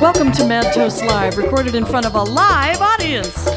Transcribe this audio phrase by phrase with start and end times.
[0.00, 3.46] Welcome to Mad Toast Live, recorded in front of a live audience.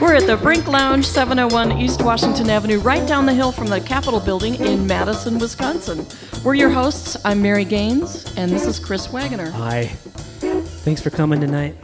[0.00, 3.80] We're at the Brink Lounge, 701 East Washington Avenue, right down the hill from the
[3.80, 6.06] Capitol building in Madison, Wisconsin.
[6.44, 7.16] We're your hosts.
[7.24, 9.50] I'm Mary Gaines, and this is Chris Wagoner.
[9.50, 9.86] Hi.
[9.86, 11.74] Thanks for coming tonight.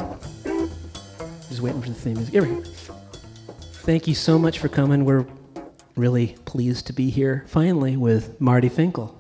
[1.49, 2.33] Just waiting for the theme music.
[2.33, 2.63] Here we go.
[3.83, 5.05] Thank you so much for coming.
[5.05, 5.27] We're
[5.97, 9.17] really pleased to be here finally with Marty Finkel.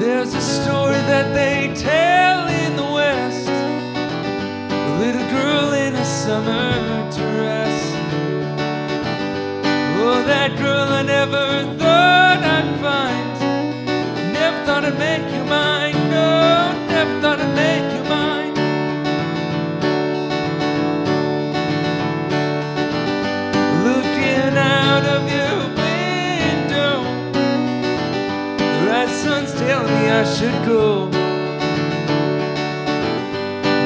[0.00, 3.48] There's a story that they tell in the West.
[3.48, 6.72] A little girl in a summer
[7.10, 7.92] dress.
[10.04, 14.32] Oh, that girl I never thought I'd find.
[14.32, 15.94] Never thought I'd make you mine.
[16.10, 18.01] No, never thought I'd make you
[30.22, 31.06] I should go.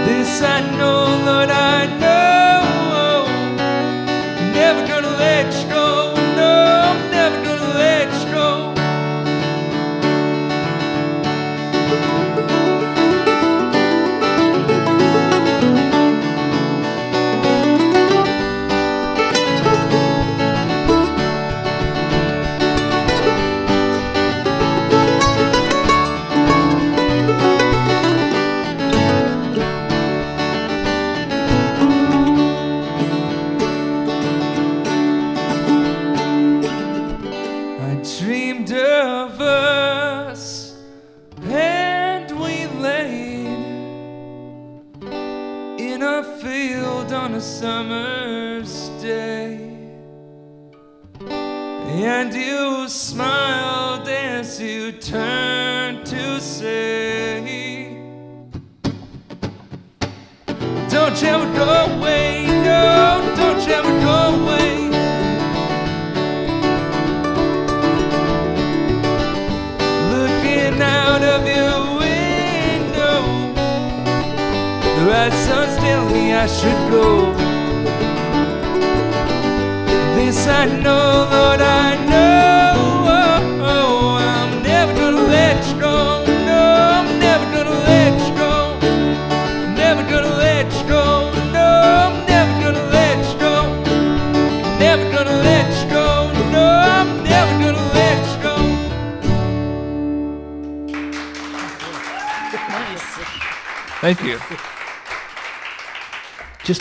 [0.05, 1.96] This I know, Lord, I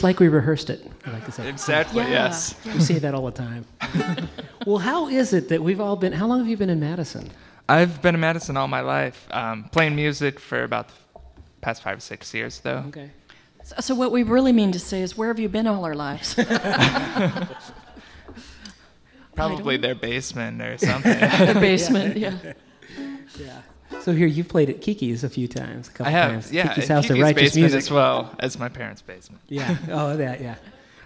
[0.06, 1.50] like we rehearsed it, I like to say.
[1.50, 2.26] Exactly, Yeah.
[2.28, 2.56] yes.
[2.66, 3.66] We say that all the time.
[4.68, 7.32] well, how is it that we've all been, how long have you been in Madison?
[7.68, 10.94] I've been in Madison all my life, um, playing music for about the
[11.62, 12.84] past five or six years, though.
[12.90, 13.10] Okay.
[13.64, 15.96] So, so what we really mean to say is, where have you been all our
[15.96, 16.36] lives?
[19.36, 21.20] Probably their basement or something.
[21.20, 22.38] the basement, yeah.
[23.40, 23.62] Yeah.
[24.06, 26.52] So here, you've played at Kiki's a few times, a couple I have, times.
[26.52, 26.68] yeah.
[26.68, 27.78] Kiki's House of Kiki's Righteous basement Music.
[27.80, 29.42] as well as my parents' basement.
[29.50, 29.76] Yeah.
[29.90, 30.42] Oh, that.
[30.42, 30.58] Yeah.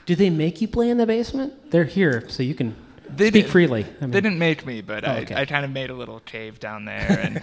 [0.05, 1.71] Do they make you play in the basement?
[1.71, 2.75] They're here, so you can
[3.07, 3.85] They speak freely.
[3.85, 5.33] I mean, They didn't make me, but Oh, I, okay.
[5.35, 7.41] I kind of made a little cave down there, and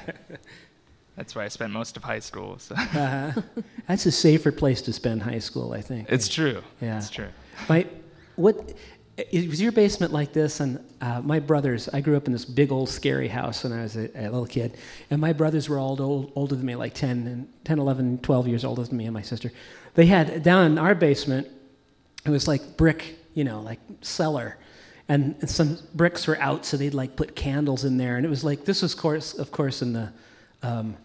[1.17, 2.59] that's where I spent most of high school.
[2.59, 3.41] So Uh-huh.
[3.89, 6.09] That's a safer place to spend high school, I think.
[6.11, 6.63] it's true.
[6.83, 6.99] Yeah.
[6.99, 7.29] It's true.
[7.67, 7.87] My,
[8.35, 8.75] what
[9.19, 10.61] i- was your basement like this?
[10.61, 13.83] And uh, my brothers, I grew up in this big old scary house when I
[13.83, 14.77] was a, a little kid,
[15.11, 18.49] and my brothers were all old, older than me, like 10, and 10, 11, 12
[18.49, 19.53] years older than me and my sister.
[19.95, 21.49] They had down in our basement,
[22.25, 24.59] it was like brick, you know, like cellar.
[25.09, 28.17] And, and some bricks were out, so they'd like put candles in there.
[28.17, 30.13] And it was like, this was, course, of course, in the
[30.63, 30.97] um,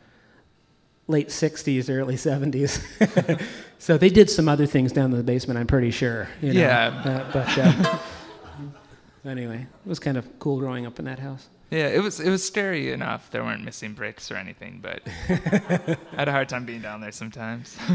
[1.08, 2.82] late 60s, early 70s.
[3.82, 6.30] so they did some other things down in the basement, I'm pretty sure.
[6.40, 6.60] You know?
[6.60, 7.02] Yeah.
[7.04, 7.98] Uh, but uh,
[9.26, 11.48] anyway, it was kind of cool growing up in that house.
[11.72, 13.32] Yeah, it was it was scary enough.
[13.32, 17.12] There weren't missing bricks or anything, but I had a hard time being down there
[17.12, 17.78] sometimes.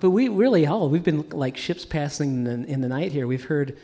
[0.00, 3.28] But we really all, we've been like ships passing in the, in the night here.
[3.28, 3.78] We've heard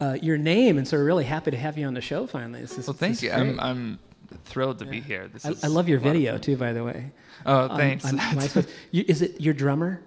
[0.00, 2.60] uh, your name, and so we're really happy to have you on the show finally.
[2.60, 3.30] This is, well, thank you.
[3.30, 3.60] I'm.
[3.60, 3.98] I'm
[4.44, 5.28] thrilled to be here.
[5.28, 7.12] This I, is I love your a lot of video too, by the way.
[7.46, 8.04] Oh, thanks.
[8.04, 8.66] on.
[8.90, 10.02] You- is it your drummer?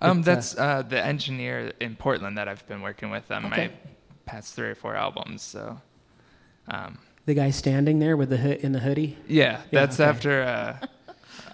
[0.00, 3.46] Um, It's, uh, that's uh, the engineer in Portland that I've been working with on
[3.46, 3.68] Okay.
[3.68, 3.72] my
[4.26, 5.42] past three or four albums.
[5.42, 5.80] So,
[6.68, 9.16] um, The guy standing there with the hoo- in the hoodie.
[9.26, 10.08] yeah, Yeah, that's okay.
[10.10, 10.86] after uh,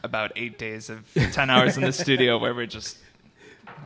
[0.02, 2.98] about eight days of ten hours in the studio where we're just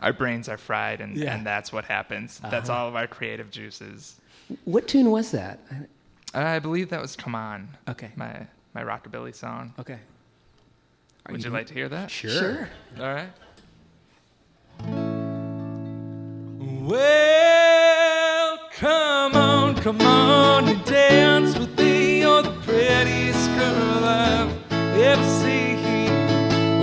[0.03, 1.35] our brains are fried, and, Yeah.
[1.35, 2.39] and that's what happens.
[2.51, 2.79] That's Uh-huh.
[2.81, 4.21] all of our creative juices.
[4.65, 5.59] What tune was that?
[6.35, 8.11] I believe that was "Come On," Okay.
[8.17, 9.73] my my rockabilly song.
[9.79, 9.99] Okay.
[11.27, 12.11] Are Would you like to hear that?
[12.11, 12.31] Sure.
[12.31, 12.69] Sure.
[12.99, 13.31] All right.
[16.87, 22.21] Well, come on, come on and dance with me.
[22.21, 24.51] You're the prettiest girl I've
[25.01, 25.65] ever seen.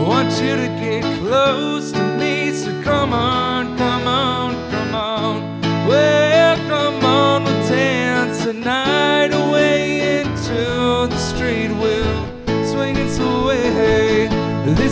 [0.02, 5.62] I want you to get close to me, so come on, come on, come on.
[5.88, 8.54] Well, come on, we'll dance the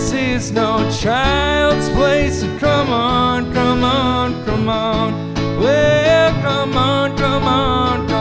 [0.10, 5.14] This is no child's play, so come on, come on, come on.
[5.60, 8.19] Well, come on, come on, come on,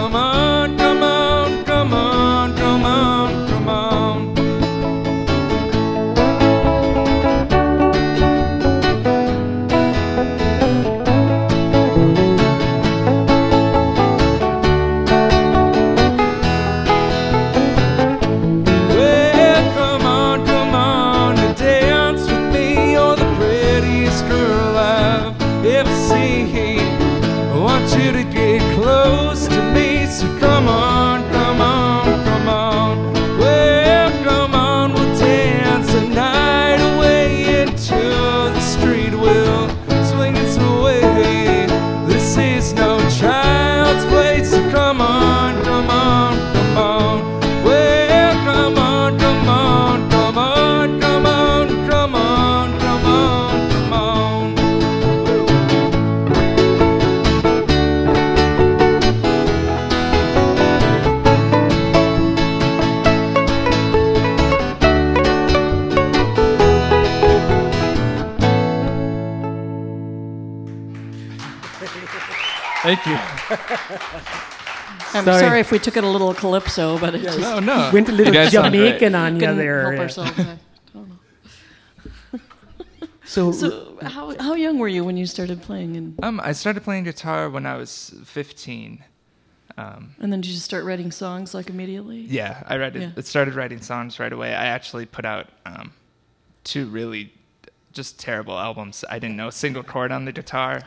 [75.18, 75.40] I'm Sorry.
[75.40, 75.60] sorry.
[75.60, 77.90] if we took it a little calypso, but it just No, no.
[77.94, 78.52] Went a little You guys.
[78.52, 79.82] Jamaican on you there.
[79.82, 80.00] help yeah.
[80.02, 80.38] ourselves.
[80.38, 80.58] I
[80.94, 82.40] don't know.
[83.24, 85.96] So, So, how, how young were you when you started playing?
[85.96, 89.04] And, Um, I started playing guitar when I was 15.
[89.76, 92.18] Um, and then did you start writing songs like immediately?
[92.20, 93.02] yeah, I read it.
[93.02, 93.10] Yeah.
[93.16, 94.48] It started writing songs right away.
[94.54, 95.92] I actually put out um,
[96.64, 97.32] two really
[97.92, 99.04] just terrible albums.
[99.08, 100.82] I didn't know a single chord on the guitar,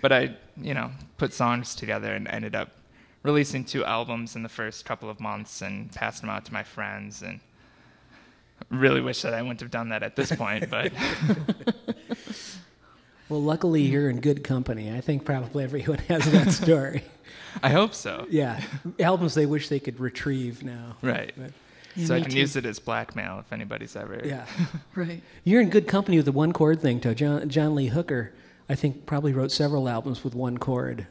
[0.00, 2.70] but I, you know, put songs together and ended up
[3.22, 6.62] releasing two albums in the first couple of months and passed them out to my
[6.62, 7.40] friends and
[8.70, 10.92] really wish that I wouldn't have done that at this point, but
[13.28, 14.92] well, luckily you're in good company.
[14.94, 17.02] I think probably everyone has that story.
[17.62, 18.26] I hope so.
[18.30, 18.62] yeah,
[18.98, 20.96] albums they wish they could retrieve now.
[21.02, 21.32] Right.
[21.36, 21.52] But,
[21.96, 22.38] Yeah, so I can too.
[22.38, 24.20] use it as blackmail if anybody's ever.
[24.24, 24.46] yeah,
[24.94, 25.22] Right.
[25.44, 27.14] you're in good company with the one chord thing, too.
[27.14, 28.32] John, John Lee Hooker,
[28.68, 31.06] I think, probably wrote several albums with one chord.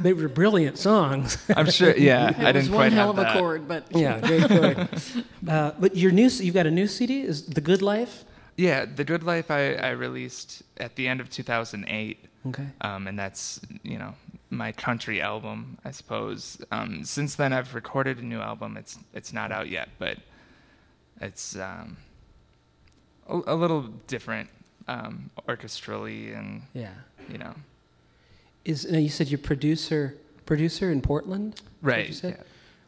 [0.00, 1.38] They were brilliant songs.
[1.56, 1.94] I'm sure.
[1.96, 4.48] Yeah, It I was didn't one quite hell have of a chord, but yeah, great
[4.48, 4.88] chord.
[5.48, 8.24] Uh, but your new, you've got a new CD, is The Good Life?
[8.56, 12.66] Yeah, The Good Life I, I released at the end of 2008, Okay.
[12.80, 14.14] um, and that's you know
[14.50, 16.58] my country album, I suppose.
[16.70, 18.76] Um, since then, I've recorded a new album.
[18.78, 20.16] It's it's not out yet, but
[21.20, 21.96] it's um,
[23.28, 24.48] a, a little different
[24.88, 26.90] um, orchestrally, and Yeah.
[27.30, 27.54] you know,
[28.64, 30.16] Is you said you're producer
[30.46, 31.54] producer in Portland?
[31.54, 32.22] Is that what right.
[32.22, 32.36] you yeah.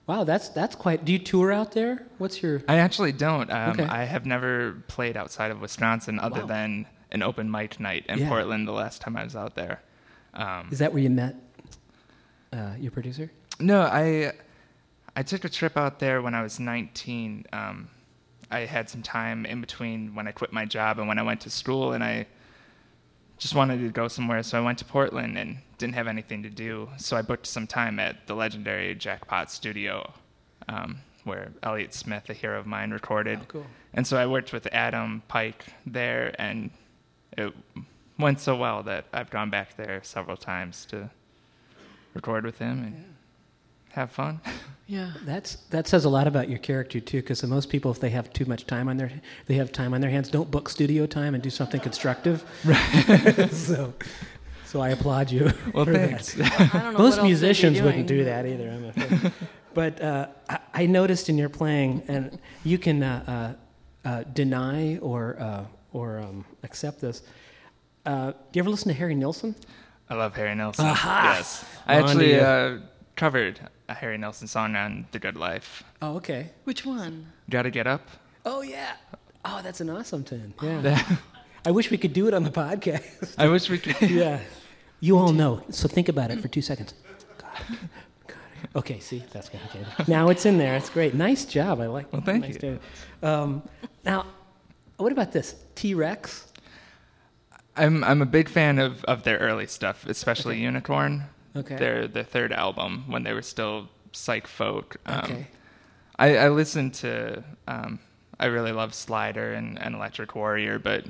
[0.06, 1.04] Wow, that's that's quite.
[1.04, 2.06] Do you tour out there?
[2.18, 2.62] What's your?
[2.68, 3.50] I actually don't.
[3.50, 3.85] Um, Okay.
[3.85, 6.47] I have never played outside of Wisconsin other Wow.
[6.47, 8.28] than an open mic night in Yeah.
[8.28, 9.83] Portland the last time I was out there.
[10.35, 11.35] Um, Is that where you met
[12.52, 13.30] uh, your producer?
[13.59, 14.33] No, I
[15.16, 17.47] I took a trip out there when I was 19.
[17.52, 17.88] Um,
[18.50, 21.40] I had some time in between when I quit my job and when I went
[21.42, 22.26] to school, and I
[23.38, 24.43] just wanted to go somewhere.
[24.43, 26.88] So I went to Portland and didn't have anything to do.
[26.97, 30.12] So I booked some time at the legendary Jackpot Studio,
[30.69, 33.40] um, where Elliott Smith, a hero of mine, recorded.
[33.43, 33.66] Oh, cool.
[33.93, 36.71] And so I worked with Adam Pike there, and
[37.37, 37.52] it
[38.19, 41.11] went so well that I've gone back there several times to
[42.14, 43.15] record with him and
[43.97, 44.41] have fun.
[44.87, 45.12] yeah.
[45.25, 48.33] That's that says a lot about your character too, because most people, if they have
[48.33, 49.11] too much time on their,
[49.47, 52.45] they have time on their hands, don't book studio time and do something constructive.
[52.65, 53.50] Right.
[53.53, 53.95] so,
[54.67, 55.50] so I applaud you.
[55.73, 56.25] Well, for that.
[56.25, 56.41] thanks.
[56.41, 58.71] I don't know Most else they'd be musicians wouldn't do that either.
[58.71, 59.33] I'm afraid.
[59.75, 63.55] but uh, I, I noticed in your playing, and you can uh,
[64.05, 67.23] uh, uh, deny or uh, or um, accept this.
[68.05, 69.55] Uh, do you ever listen to Harry Nilsson?
[70.09, 70.87] I love Harry Nilsson.
[70.87, 71.35] Aha!
[71.37, 71.65] Yes.
[71.87, 72.79] I On actually uh,
[73.17, 75.83] covered a Harry Nilsson song on The Good Life.
[76.02, 76.50] Oh, okay.
[76.64, 77.33] Which one?
[77.50, 78.02] Gotta Get Up?
[78.45, 78.93] Oh yeah.
[79.45, 80.55] Oh, that's an awesome tune.
[80.62, 81.02] Yeah.
[81.64, 83.35] I wish we could do it on the podcast.
[83.38, 84.11] I wish we could.
[84.11, 84.40] yeah.
[85.00, 85.62] You all know.
[85.71, 86.95] So think about it for two seconds.
[87.38, 87.78] God.
[88.26, 88.37] God.
[88.76, 89.61] Okay, see, that's good.
[89.71, 89.85] Okay.
[90.07, 90.75] Now it's in there.
[90.76, 91.14] It's great.
[91.14, 91.81] Nice job.
[91.81, 92.12] I like.
[92.12, 92.61] Well, thank nice you.
[92.61, 92.81] job.
[93.23, 93.62] Um,
[94.05, 94.26] now,
[94.97, 96.52] what about this T Rex?
[97.76, 101.25] I'm I'm a big fan of, of their early stuff, especially Unicorn.
[101.56, 101.76] Okay.
[101.76, 104.96] Their their third album when they were still psych folk.
[105.06, 105.46] Um, Okay.
[106.18, 107.98] I, I listened to um,
[108.40, 111.04] I really love Slider and, and Electric Warrior, but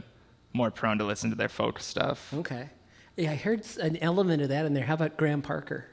[0.52, 2.32] more prone to listen to their folk stuff.
[2.34, 2.68] Okay.
[3.16, 4.84] Yeah, I heard an element of that in there.
[4.84, 5.86] How about Graham Parker?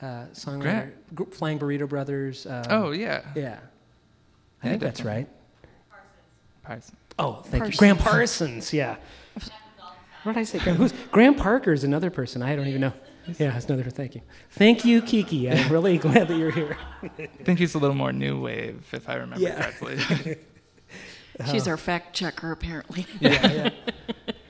[0.00, 2.46] Uh, songwriter, Graham- Gr- Flying Burrito Brothers.
[2.46, 3.22] Uh, Oh yeah.
[3.34, 3.58] yeah.
[4.62, 5.22] I Yeah, think that's definitely.
[5.22, 5.28] right.
[6.62, 6.96] Parsons.
[7.18, 7.74] Oh, thank Parsons.
[7.74, 7.78] you.
[7.78, 8.96] Graham Parsons, yeah.
[10.24, 10.58] What did I say?
[10.60, 12.42] Graham, who's, Graham Parker is another person.
[12.42, 12.92] I don't even know.
[13.38, 13.84] Yeah, that's another.
[13.90, 14.22] Thank you.
[14.50, 15.50] Thank you, Kiki.
[15.50, 16.76] I'm really glad that you're here.
[17.02, 19.54] I think he's a little more new wave, if I remember Yeah.
[19.62, 20.36] correctly.
[21.50, 21.70] She's uh-huh.
[21.70, 23.06] our fact checker, apparently.
[23.20, 23.70] yeah.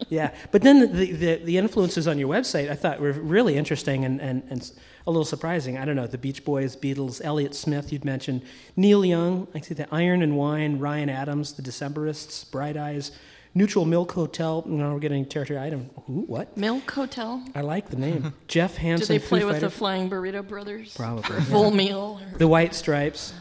[0.09, 0.35] yeah.
[0.53, 4.21] But then the, the, the influences on your website I thought were really interesting and,
[4.23, 4.73] and, and s-
[5.07, 5.77] a little surprising.
[5.77, 8.41] I don't know, the Beach Boys, Beatles, Elliott Smith, you'd mentioned,
[8.75, 13.11] Neil Young, I see the Iron and Wine, Ryan Adams, the Decemberists, Bright Eyes,
[13.59, 14.63] Neutral Milk Hotel.
[14.67, 15.91] No, we're getting territory item.
[16.07, 16.21] Who?
[16.23, 16.57] What?
[16.57, 17.43] Milk Hotel.
[17.57, 18.33] I like the name.
[18.47, 19.09] Jeff Do Hansen.
[19.09, 20.95] they Foo play with the Flying Burrito Brothers?
[20.95, 22.21] Probably, For full meal?
[22.23, 23.35] or- The White Stripes,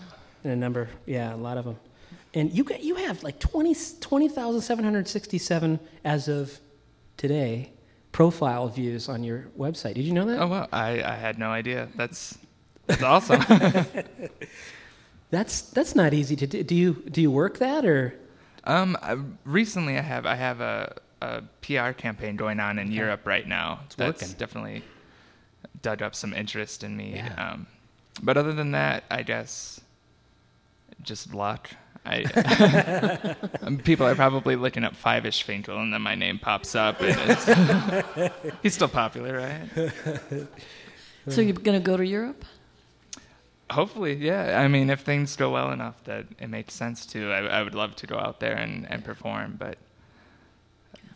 [0.43, 1.77] and a number, yeah, a lot of them.
[2.33, 6.59] And you got, you have like 20 20,767 as of
[7.15, 7.71] today
[8.11, 9.93] profile views on your website.
[9.93, 10.39] Did you know that?
[10.41, 11.89] oh wow, I, I had no idea.
[11.95, 12.37] That's
[12.87, 13.41] that's awesome.
[15.29, 16.63] That's that's not easy to do.
[16.63, 18.15] Do you do you work that or?
[18.67, 23.25] Um, I, recently I have I have a, a PR campaign going on in Europe
[23.25, 23.79] right now.
[23.95, 24.37] that's working.
[24.37, 24.83] definitely
[25.81, 27.13] dug up some interest in me.
[27.15, 27.53] Yeah.
[27.53, 27.67] Um,
[28.21, 29.79] but other than that, I guess
[31.01, 31.69] just luck.
[32.05, 33.35] I,
[33.83, 37.01] people are probably looking up Fyvush Finkel, and then my name pops up.
[37.01, 39.89] And it's, he's still popular, right?
[41.29, 42.43] So you're going to go to Europe?
[43.71, 44.59] Hopefully, yeah.
[44.61, 47.75] I mean, if things go well enough that it makes sense to, I, I would
[47.75, 49.55] love to go out there and, and perform.
[49.59, 49.77] But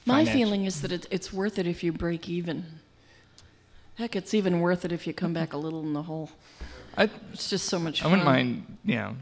[0.05, 2.65] My feeling is that it, it's worth it if you break even.
[3.95, 6.29] Heck, it's even worth it if you come back a little in the hole.
[6.97, 8.11] I, It's just so much I fun.
[8.11, 9.15] wouldn't mind, you know.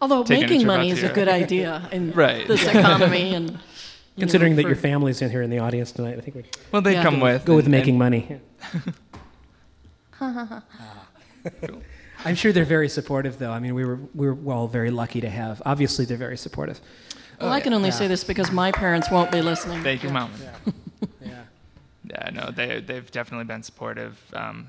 [0.00, 2.46] Although making money is a good idea in Right.
[2.46, 3.58] this economy, and
[4.18, 6.82] Considering know, that your family's in here in the audience tonight, I think we Well,
[6.82, 7.02] they Yeah.
[7.02, 8.40] come Go with go with making and- money.
[12.26, 13.52] I'm sure they're very supportive, though.
[13.52, 15.62] I mean, we were we were all very lucky to have.
[15.64, 16.80] Obviously, they're very supportive.
[17.40, 19.82] Well, I can only say this because my parents won't be listening.
[19.82, 20.30] Thank you, mom.
[20.42, 20.72] Yeah.
[22.08, 24.68] Yeah, no, they they've definitely been supportive um,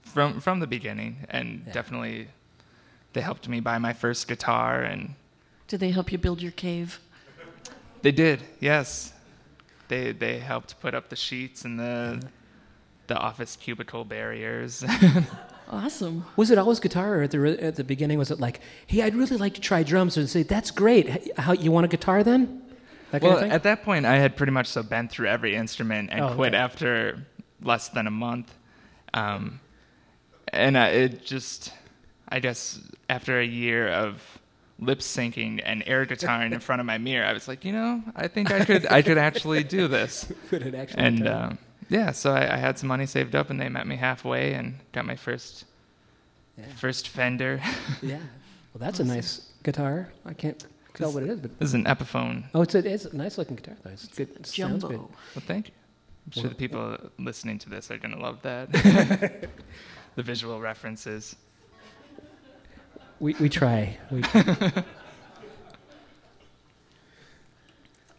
[0.00, 1.72] from from the beginning, and Yeah.
[1.72, 2.28] definitely
[3.14, 5.14] they helped me buy my first guitar, and
[5.66, 7.00] Did they help you build your cave?
[8.02, 9.12] they did, yes.
[9.88, 12.22] They they helped put up the sheets and the
[13.08, 14.84] the office cubicle barriers.
[15.72, 16.26] Awesome.
[16.36, 19.14] Was it always guitar, or at the at the beginning was it like, "Hey, I'd
[19.14, 21.36] really like to try drums," and say, "That's great.
[21.38, 22.60] How you want a guitar then?"
[23.10, 23.52] That kind well, of thing.
[23.52, 26.52] at that point, I had pretty much so been through every instrument and Oh, quit
[26.54, 26.62] okay.
[26.62, 27.26] after
[27.62, 28.54] less than a month.
[29.14, 29.60] Um,
[30.52, 31.72] and uh, it just,
[32.28, 34.38] I guess, after a year of
[34.78, 38.02] lip syncing and air guitaring in front of my mirror, I was like, you know,
[38.16, 40.30] I think I could, I could actually do this.
[40.50, 41.02] Could it actually?
[41.02, 41.58] And done?
[41.92, 44.74] Yeah, so I, I had some money saved up, and they met me halfway, and
[44.92, 45.64] got my first,
[46.58, 46.64] Yeah.
[46.76, 47.60] first Fender.
[48.02, 48.18] yeah.
[48.72, 50.08] Well, that's a nice guitar.
[50.24, 52.44] I can't tell what it is, but this is an Epiphone.
[52.54, 53.76] oh, it's a, it's a nice looking guitar.
[53.82, 53.90] Though.
[53.90, 54.30] It's good.
[54.36, 54.88] It sounds Jumbo.
[54.88, 55.00] good.
[55.00, 55.74] Well, thank you.
[56.26, 58.70] I'm sure Well, the people listening to this are going to love that.
[60.14, 61.36] the visual references.
[63.20, 63.98] We we try.
[64.10, 64.22] We,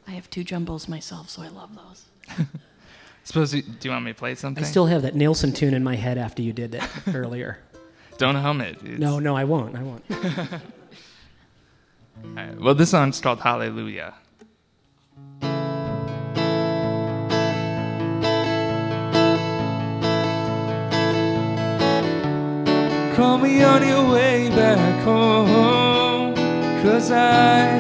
[0.08, 2.06] I have two jumbos myself, so I love those.
[3.24, 4.64] Suppose you, do you want me to play something?
[4.64, 7.60] I still have that Nilsson tune in my head after you did that earlier.
[8.18, 8.76] don't hum it.
[8.84, 9.76] It's- No, no, I won't.
[9.76, 10.04] I won't.
[10.12, 10.60] All
[12.36, 12.60] right.
[12.60, 14.14] Well, this song's called Hallelujah.
[23.16, 26.34] Call me on your way back home.
[26.82, 27.80] Cause I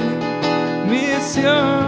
[0.87, 1.81] miss your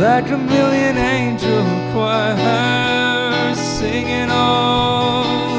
[0.00, 5.49] Like a million angel choirs singing all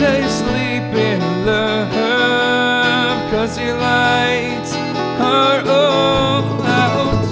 [0.00, 1.90] I can sleep in love,
[3.30, 4.74] cause your lights
[5.20, 7.24] are all out.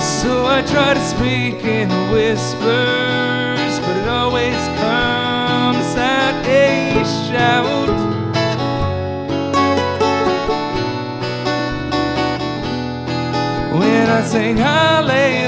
[0.00, 7.88] So I try to speak in whispers, but it always comes out a shout.
[13.78, 15.41] When I sing hallelujah,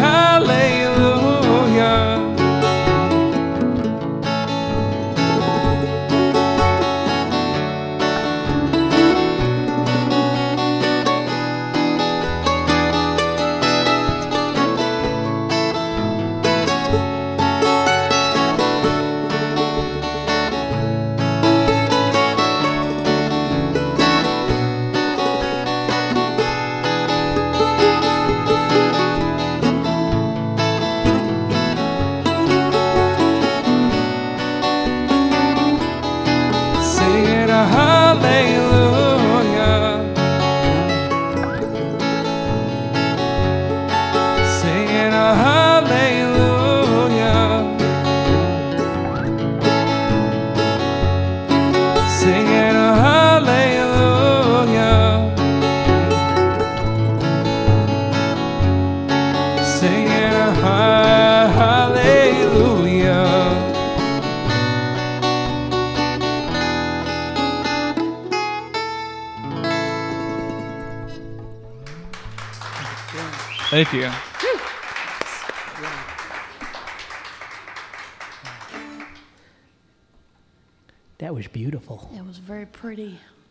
[0.00, 0.59] hallelujah.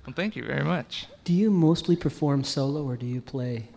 [0.10, 1.06] Well, thank you very much.
[1.24, 3.67] Do you mostly perform solo or do you play?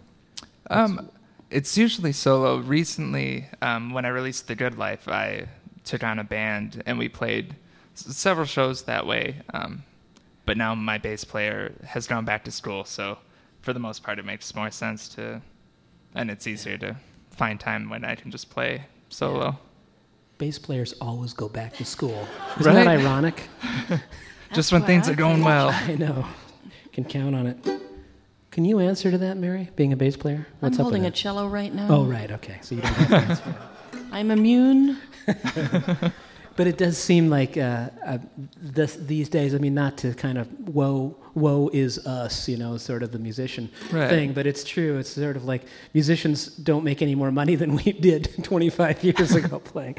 [0.71, 1.11] Um,
[1.51, 2.57] it's usually solo.
[2.57, 5.49] Recently, um, when I released The Good Life, I
[5.85, 7.55] took on a band and we played
[7.95, 9.43] s- several shows that way.
[9.53, 9.83] Um,
[10.47, 13.19] but now my bass player has gone back to school, so
[13.61, 15.43] for the most part, it makes more sense to,
[16.15, 16.97] and it's easier to
[17.31, 19.59] find time when I can just play solo.
[20.39, 22.27] Bass players always go back to school.
[22.59, 23.51] Isn't that ironic?
[24.53, 25.69] just when things I are going well.
[25.73, 26.27] I know.
[26.93, 27.59] Can count on it.
[28.51, 29.71] Can you answer to that, Mary?
[29.77, 31.19] Being a bass player, what's I'm up holding a with that?
[31.19, 31.87] cello right now.
[31.89, 32.31] Oh, right.
[32.31, 32.59] Okay.
[32.61, 33.55] So you don't have to answer.
[34.13, 34.99] I'm immune.
[36.55, 38.19] But it does seem like uh, uh,
[38.61, 42.77] this, these days, I mean, not to kind of woe, woe is us, you know,
[42.77, 44.11] sort of the musician Right.
[44.11, 44.99] thing, but it's true.
[44.99, 45.63] It's sort of like
[45.95, 49.97] musicians don't make any more money than we did 25 years ago playing,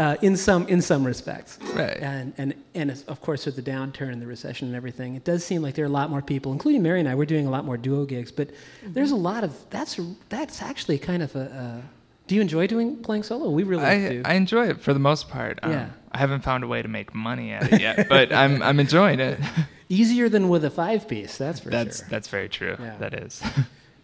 [0.00, 1.58] uh, in some in some respects.
[1.74, 1.98] Right.
[1.98, 5.44] And and and of course with the downturn and the recession and everything, it does
[5.44, 7.14] seem like there are a lot more people, including Mary and I.
[7.14, 8.48] We're doing a lot more duo gigs, but
[8.82, 11.40] there's a lot of that's that's actually kind of a.
[11.40, 11.82] a
[12.28, 13.50] do you enjoy doing playing solo?
[13.50, 14.22] We really I, do.
[14.24, 15.58] I enjoy it for the most part.
[15.62, 15.90] Um, Yeah.
[16.12, 19.20] I haven't found a way to make money at it yet, but I'm I'm enjoying
[19.20, 19.38] it.
[19.90, 22.06] Easier than with a five piece, that's for that's sure.
[22.08, 22.76] that's very true.
[22.80, 22.96] Yeah.
[22.98, 23.42] That is.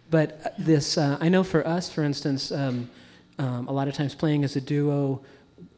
[0.09, 2.89] But uh, this, uh, I know for us, for instance, um,
[3.39, 5.21] um, a lot of times playing as a duo,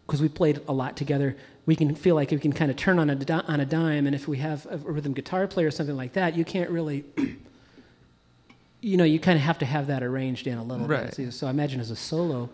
[0.09, 2.97] because we played a lot together, we can feel like we can kind of turn
[2.97, 4.07] on a, di- on a dime.
[4.07, 7.05] And if we have a rhythm guitar player or something like that, you can't really,
[8.81, 11.15] you know, you kind of have to have that arranged in a little Right.
[11.15, 11.31] bit.
[11.33, 12.49] So I imagine as a solo,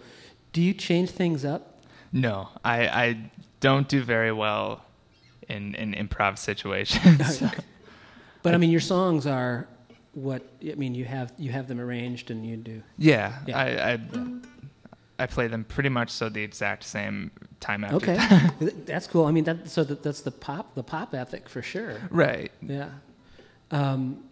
[0.52, 1.80] do you change things up?
[2.12, 4.84] No, I, I don't do very well
[5.48, 7.41] in, in improv situations.
[8.44, 9.68] But I mean, your songs are
[10.13, 10.94] what I mean.
[10.94, 12.84] You have you have them arranged, and you do.
[12.98, 13.58] yeah, Yeah.
[13.58, 14.00] I, I,
[15.17, 17.95] I play them pretty much so the exact same time after.
[17.97, 18.51] Okay, time.
[18.86, 19.25] that's cool.
[19.25, 21.97] I mean, that so that, that's the pop the pop ethic for sure.
[22.12, 22.51] right.
[22.62, 22.89] Yeah.
[23.71, 24.23] Um,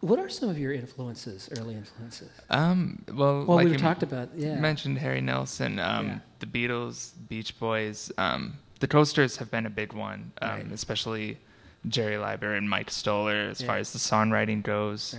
[0.00, 2.28] what are some of your influences, early influences?
[2.50, 4.56] Um, well, Well, like we've you talked about yeah.
[4.58, 6.18] mentioned Harry Nilsson, um, Yeah.
[6.40, 8.10] the Beatles, Beach Boys.
[8.18, 10.72] Um, the Coasters have been a big one, um, Right.
[10.72, 11.38] especially
[11.86, 15.16] Jerry Leiber and Mike Stoller as far as the songwriting goes.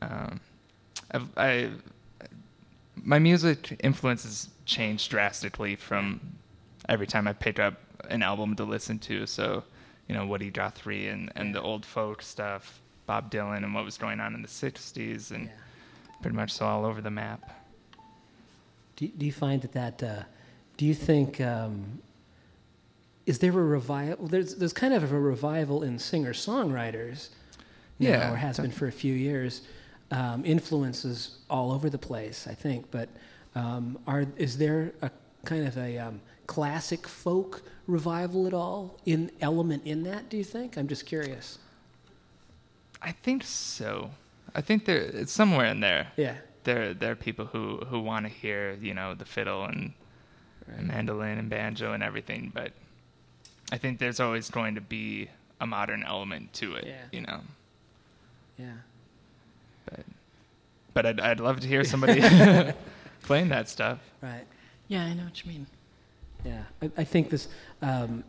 [0.00, 0.10] Right.
[0.10, 0.40] Um,
[1.10, 1.70] I've, I,
[3.04, 6.20] my music influences change drastically from
[6.88, 7.74] every time I pick up
[8.08, 9.26] an album to listen to.
[9.26, 9.62] So,
[10.08, 13.98] you know, Woody Guthrie and, and the old folk stuff, Bob Dylan and what was
[13.98, 15.52] going on in the 60s, and Yeah.
[16.22, 17.50] pretty much so all over the map.
[18.96, 20.02] Do, do you find that that?
[20.02, 20.22] Uh,
[20.76, 21.40] do you think?
[21.40, 22.00] Um,
[23.26, 24.26] is there a revival?
[24.26, 27.28] There's there's kind of a revival in singer songwriters.
[27.98, 29.60] Yeah, or has been for a few years.
[30.12, 32.90] Um, influences all over the place, I think.
[32.90, 33.08] But
[33.54, 35.10] um, are is there a
[35.44, 40.28] kind of a um, classic folk revival at all in element in that?
[40.28, 40.76] Do you think?
[40.76, 41.58] I'm just curious.
[43.02, 44.10] I think so.
[44.54, 46.08] I think there it's somewhere in there.
[46.16, 46.34] Yeah.
[46.64, 49.92] There there are people who who want to hear you know the fiddle and,
[50.66, 52.72] and mandolin and banjo and everything, but
[53.72, 56.86] I think there's always going to be a modern element to it.
[56.86, 57.04] Yeah.
[57.12, 57.40] You know.
[58.58, 58.72] Yeah.
[60.94, 62.20] But but I'd I'd love to hear somebody
[63.22, 63.98] playing that stuff.
[64.20, 64.44] Right.
[64.88, 65.66] Yeah, I know what you mean.
[66.44, 67.48] Yeah, I, I think this.
[67.82, 68.24] Um,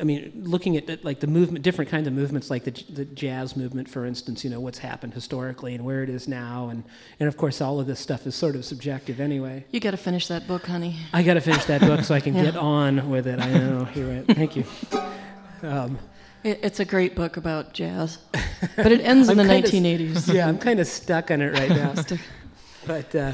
[0.00, 3.56] I mean, looking at like the movement, different kinds of movements, like the, the jazz
[3.56, 4.42] movement, for instance.
[4.42, 6.82] You know what's happened historically and where it is now, and
[7.20, 9.64] and of course all of this stuff is sort of subjective anyway.
[9.70, 10.96] You got to finish that book, honey.
[11.12, 12.42] I got to finish that book so I can Yeah.
[12.50, 13.38] get on with it.
[13.38, 13.88] I know.
[13.94, 14.26] You're right.
[14.26, 14.64] Thank you.
[15.62, 15.98] Um,
[16.48, 18.18] It, it's a great book about jazz,
[18.76, 20.32] but it ends in the kinda 1980s.
[20.32, 21.94] yeah, I'm kind of stuck on it right now.
[22.86, 23.32] but uh,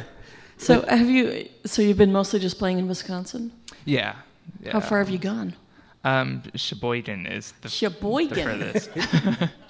[0.59, 1.48] So have you?
[1.64, 3.53] So you've been mostly just playing in Wisconsin.
[3.85, 4.16] Yeah.
[4.61, 4.72] yeah.
[4.72, 5.55] How far have you gone?
[6.03, 8.44] Um, Sheboygan is the, the Sheboygan.
[8.44, 8.90] furthest.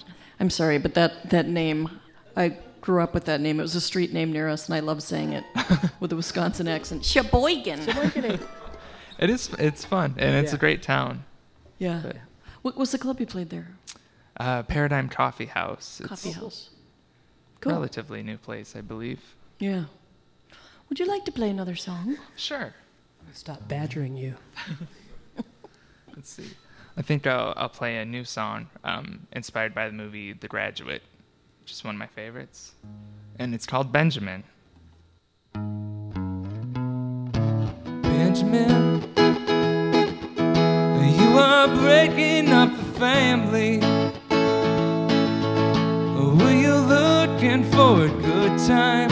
[0.39, 1.89] I'm sorry, but that that name,
[2.35, 3.59] I grew up with that name.
[3.59, 5.43] It was a street name near us, and I love saying it
[5.99, 7.05] with a Wisconsin accent.
[7.05, 7.81] Sheboygan.
[9.19, 9.49] it is.
[9.59, 10.55] It's fun and it's Yeah.
[10.55, 11.23] a great town.
[11.77, 12.01] Yeah.
[12.03, 12.17] But-
[12.65, 13.67] What was the club you played there?
[14.37, 15.99] Uh, Paradigm Coffee House.
[15.99, 16.71] It's Coffee House.
[17.57, 17.73] a Cool.
[17.73, 19.35] relatively new place, I believe.
[19.59, 19.83] Yeah.
[20.89, 22.17] Would you like to play another song?
[22.35, 22.73] Sure.
[23.33, 24.33] stop badgering you.
[26.15, 26.49] Let's see.
[26.97, 31.03] I think I'll, I'll play a new song um, inspired by the movie The Graduate,
[31.61, 32.71] which is one of my favorites.
[33.37, 34.43] And it's called Benjamin.
[38.01, 39.01] Benjamin,
[41.37, 43.79] are breaking up the family.
[46.39, 49.09] Were you looking for a good time?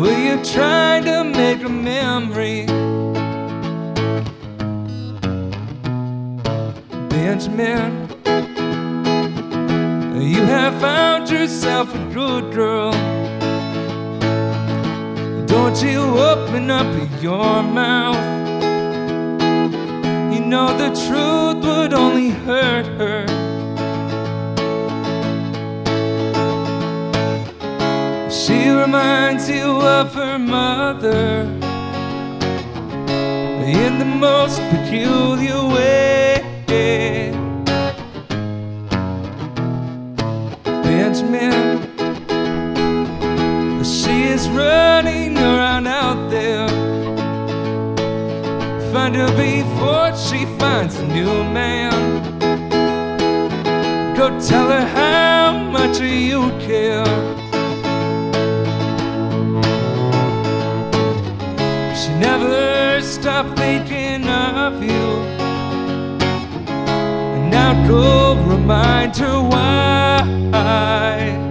[0.00, 2.66] Were you trying to make a memory?
[7.08, 8.08] Benjamin,
[10.20, 12.92] you have found yourself a good girl.
[15.46, 18.41] Don't you open up your mouth.
[20.52, 23.24] Know the truth would only hurt her.
[28.30, 31.48] She reminds you of her mother
[33.64, 36.44] in the most peculiar way.
[40.64, 41.80] Benjamin.
[43.82, 46.31] She is running around out there.
[49.02, 52.22] Find her before she finds a new man.
[54.14, 57.04] Go tell her how much you care.
[61.98, 65.06] She never stopped thinking of you.
[67.34, 71.41] And now go remind her why.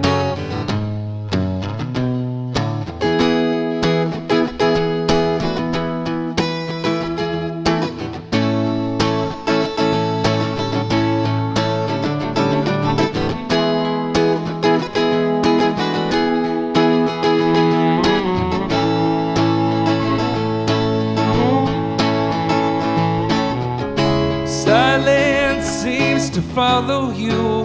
[26.54, 27.64] Follow you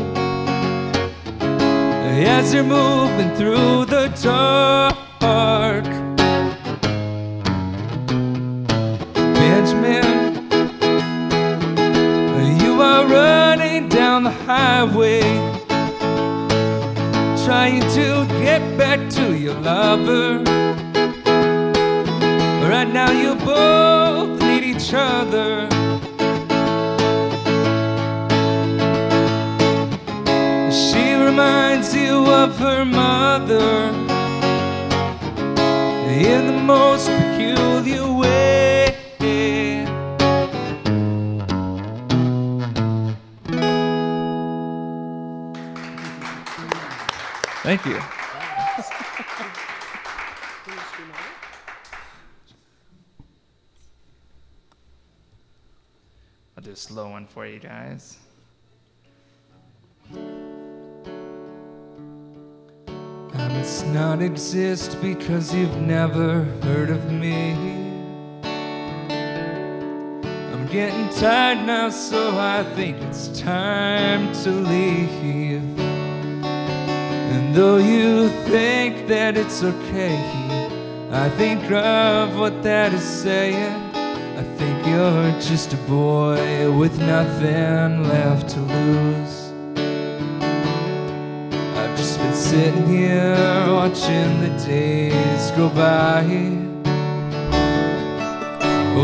[2.26, 4.97] as you're moving through the dark.
[57.38, 58.18] For you guys.
[63.32, 67.52] I must not exist because you've never heard of me.
[70.52, 75.62] I'm getting tired now, so I think it's time to leave.
[77.34, 80.18] And though you think that it's okay,
[81.12, 83.87] I think of what that is saying.
[84.38, 89.52] I think you're just a boy with nothing left to lose.
[91.76, 96.22] I've just been sitting here watching the days go by.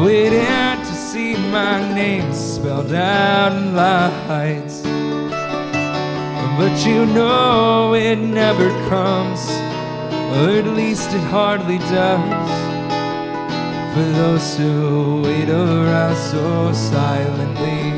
[0.05, 4.83] Waiting to see my name spelled out in lights.
[6.59, 9.49] But you know it never comes,
[10.37, 12.62] or at least it hardly does.
[13.93, 17.92] For those who wait around so silently.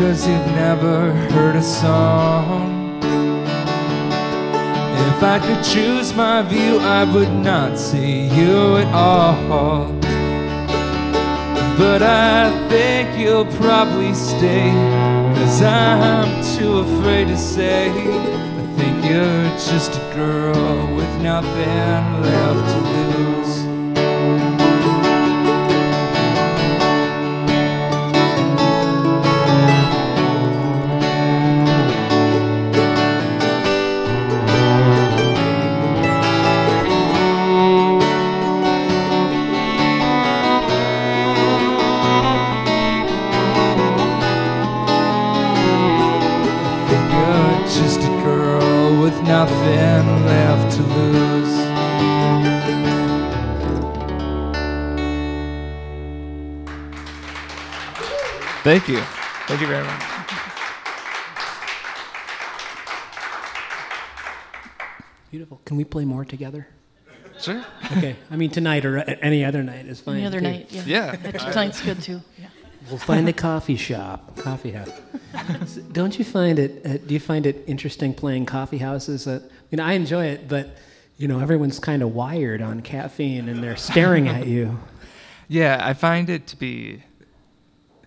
[0.00, 3.02] Because you've never heard a song.
[5.12, 9.92] If I could choose my view, I would not see you at all.
[11.76, 14.70] But I think you'll probably stay,
[15.34, 17.90] cause I'm too afraid to say.
[17.90, 22.89] I think you're just a girl with nothing left
[49.40, 51.54] nothing left to lose.
[58.62, 59.00] Thank you.
[59.46, 60.02] Thank you very much.
[65.30, 65.62] Beautiful.
[65.64, 66.68] Can we play more together?
[67.40, 67.64] Sure.
[67.96, 68.16] Okay.
[68.30, 70.16] I mean, tonight or any other night is fine.
[70.16, 70.48] Any other too.
[70.50, 70.82] night, yeah.
[70.84, 71.16] Yeah.
[71.16, 72.20] Tonight's good too.
[72.38, 72.48] Yeah.
[72.88, 74.90] We'll find a coffee shop, coffee house.
[75.34, 76.84] S- Don't you find it?
[76.84, 79.26] Uh, do you find it interesting playing coffee houses?
[79.26, 79.40] Uh,
[79.70, 80.76] you know, I enjoy it, but
[81.16, 84.80] you know, everyone's kind of wired on caffeine, and they're staring at you.
[85.48, 87.02] Yeah, I find it to be.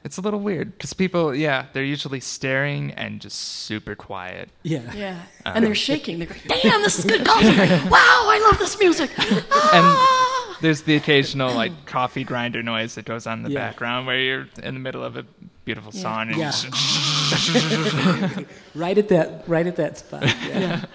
[0.04, 4.50] It's a little weird because people, yeah, they're usually staring and just super quiet.
[4.64, 4.82] Yeah.
[4.94, 5.22] Yeah.
[5.46, 6.20] And they're shaking.
[6.20, 7.48] They're like, damn, this is good coffee.
[7.90, 9.12] Wow, I love this music.
[9.18, 10.23] Ah!
[10.64, 13.68] There's the occasional like coffee grinder noise that goes on in the Yeah.
[13.68, 15.26] background where you're in the middle of a
[15.66, 16.02] beautiful Yeah.
[16.02, 16.52] song and Yeah.
[18.74, 19.44] Right at that.
[19.46, 20.24] Right at that spot.
[20.24, 20.60] Yeah.
[20.60, 20.86] Yeah.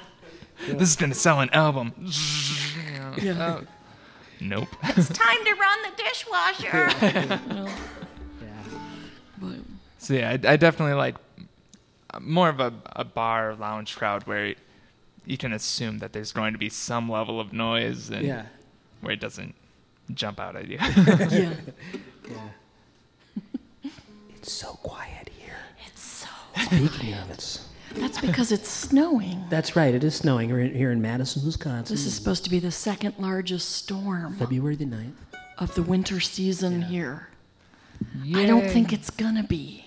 [0.74, 1.92] this is gonna sell an album.
[3.22, 3.58] Yeah.
[3.60, 3.66] Oh,
[4.40, 4.68] nope.
[4.84, 6.90] It's time to run the dishwasher.
[7.02, 7.68] yeah.
[9.38, 9.56] But,
[9.98, 11.16] So yeah, I, I definitely like
[12.20, 14.54] more of a, a bar lounge crowd where
[15.26, 18.46] you can assume that there's going to be some level of noise and Yeah.
[19.00, 19.54] where it doesn't
[20.14, 20.78] jump out at you.
[21.06, 21.54] yeah.
[22.28, 23.90] Yeah.
[24.36, 25.56] It's so quiet here.
[25.86, 26.28] It's so.
[26.64, 27.66] Speaking of, it's.
[27.94, 29.44] That's because it's snowing.
[29.48, 29.94] That's right.
[29.94, 31.94] It is snowing We're here in Madison, Wisconsin.
[31.94, 35.12] This is supposed to be the second largest storm February the 9th.
[35.56, 37.28] of the winter season here.
[38.34, 39.86] I don't think it's gonna be.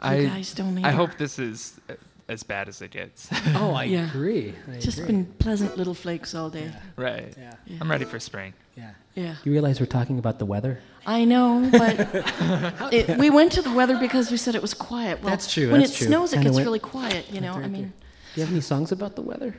[0.00, 1.80] I, guys don't I hope this is
[2.28, 3.28] as bad as it gets.
[3.54, 4.08] Oh, I Yeah.
[4.08, 4.54] agree.
[4.68, 5.12] I It's just agree.
[5.12, 6.70] been pleasant little flakes all day.
[6.96, 7.34] right.
[7.38, 7.54] Yeah.
[7.80, 8.52] I'm ready for spring.
[8.76, 8.90] Yeah.
[9.14, 9.34] Yeah.
[9.44, 10.78] You realize we're talking about the weather?
[11.06, 11.94] I know, but
[12.92, 15.22] it, we went to the weather because we said it was quiet.
[15.22, 16.06] Well, That's true, When that's it true.
[16.08, 17.24] snows, it gets went- really quiet.
[17.32, 17.68] You know, right I there.
[17.70, 17.92] mean,
[18.34, 19.54] Do you have any songs about the weather?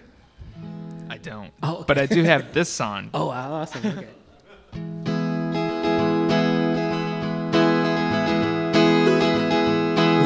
[1.10, 1.52] I don't.
[1.64, 3.10] Oh, But I do have this song.
[3.16, 3.86] Oh, awesome.
[3.86, 4.08] Okay.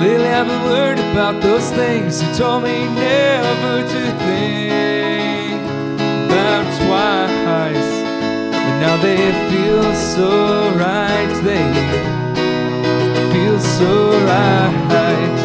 [0.04, 5.62] Lately I've been worried about those things you told me never to think
[6.28, 7.92] about twice.
[8.52, 10.30] But now they feel so
[10.76, 11.68] right, they
[13.32, 15.38] feel so right.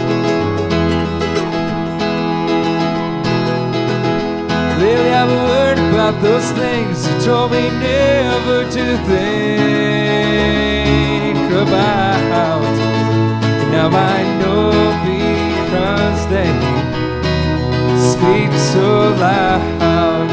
[4.82, 10.18] Lately I've been worried about those things you told me never to think
[11.52, 12.87] about.
[13.78, 14.72] Now I know
[15.06, 16.50] because they
[18.10, 20.28] speak so loud.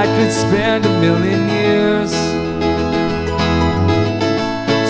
[0.00, 2.10] I could spend a million years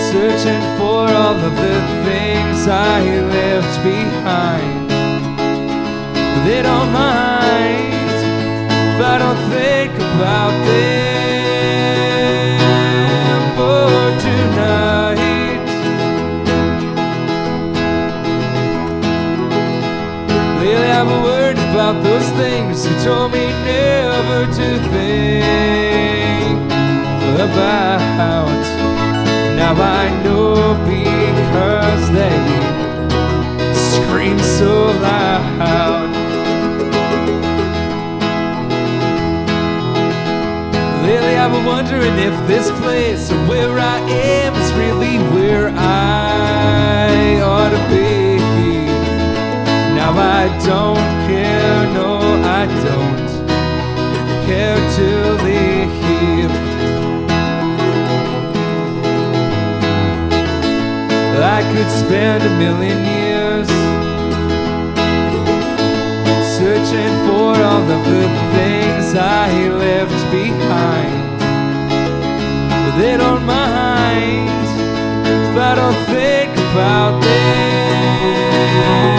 [0.09, 3.01] searching for all of the things I
[3.35, 4.89] left behind.
[6.47, 8.17] They don't mind
[8.89, 11.12] if I don't think about them
[41.65, 48.37] Wondering if this place where I am is really where I ought to be.
[49.95, 53.27] Now I don't care, no, I don't
[54.45, 55.63] care to leave.
[61.55, 63.67] I could spend a million years
[66.57, 67.99] searching for all of the
[68.55, 71.32] things I left behind.
[72.97, 74.49] They don't mind
[75.25, 79.12] if I don't think about them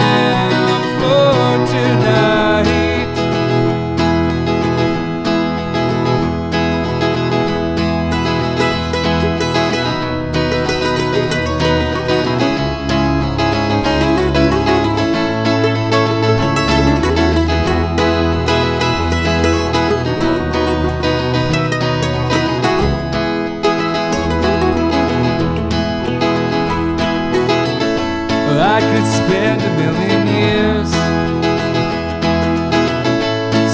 [28.57, 30.89] I could spend a million years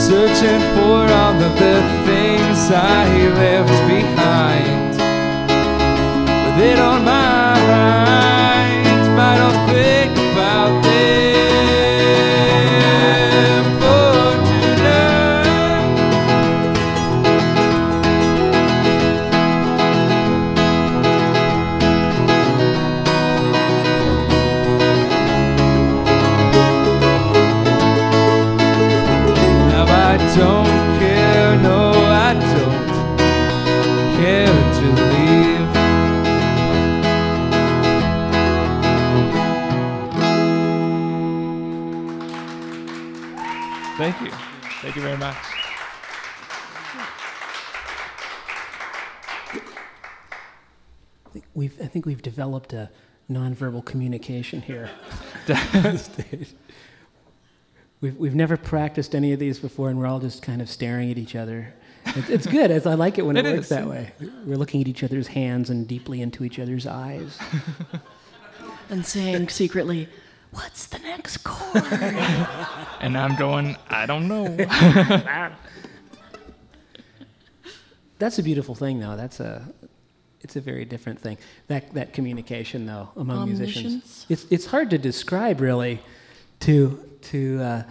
[0.07, 3.05] searching for all of the things I
[3.39, 4.97] left behind.
[6.27, 7.00] But they don't
[51.91, 52.89] think we've developed a
[53.29, 54.89] nonverbal communication here.
[58.01, 61.11] we've, we've never practiced any of these before, and we're all just kind of staring
[61.11, 61.73] at each other.
[62.05, 62.71] It's, it's good.
[62.71, 63.69] It's, I like it when it, It works is.
[63.69, 64.11] that way.
[64.45, 67.37] We're looking at each other's hands and deeply into each other's eyes.
[68.89, 70.09] And saying secretly,
[70.51, 71.81] What's the next chord?
[72.99, 74.47] And I'm going, I don't know.
[78.19, 79.15] That's a beautiful thing, though.
[79.15, 79.65] That's a,
[80.43, 81.37] it's a very different thing.
[81.67, 84.25] That that communication, though, among Among musicians, musicians?
[84.29, 85.99] it's it's hard to describe, really,
[86.61, 86.99] to
[87.31, 87.83] to uh,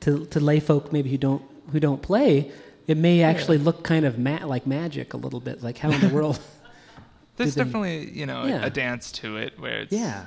[0.00, 1.42] to to lay folk maybe who don't
[1.72, 2.50] who don't play.
[2.86, 5.62] It may actually look kind of ma- like magic a little bit.
[5.62, 6.38] Like how in the world?
[7.36, 8.64] There's they- definitely, you know, Yeah.
[8.64, 9.92] a dance to it where it's.
[9.92, 10.24] yeah.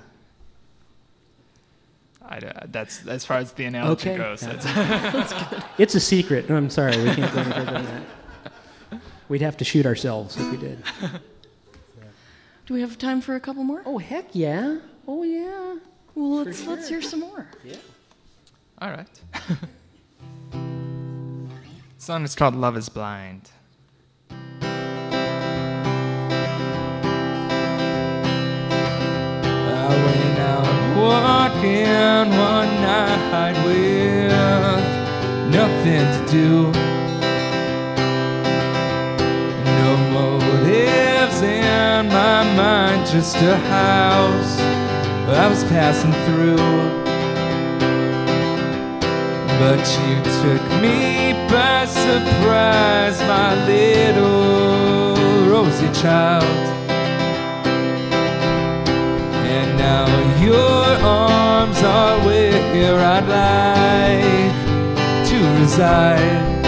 [2.23, 4.17] I, uh, that's as far as the analogy Okay.
[4.17, 4.43] goes.
[4.43, 4.53] Yeah.
[5.11, 5.33] That's,
[5.79, 6.47] It's a secret.
[6.49, 9.01] No, I'm sorry, we can't go any further than that.
[9.27, 10.83] We'd have to shoot ourselves if we did.
[12.65, 13.81] Do we have time for a couple more?
[13.85, 14.79] Oh heck yeah!
[15.07, 15.77] Oh yeah!
[16.15, 17.47] Well, let's let's hear some more.
[17.63, 17.77] Yeah.
[18.79, 19.07] All right.
[21.97, 23.49] song is called Love is Blind.
[29.51, 34.31] I went out walking one night with
[35.53, 36.90] nothing to do.
[43.11, 44.57] Just a house
[45.27, 46.55] I was passing through.
[49.59, 56.45] But you took me by surprise, my little rosy child.
[59.43, 60.07] And now
[60.39, 64.55] your arms are where I'd like
[65.27, 66.60] to reside.